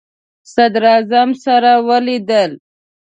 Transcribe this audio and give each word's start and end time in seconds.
صدراعظم 0.53 1.29
سره 1.43 1.71
ولیدل. 1.87 2.51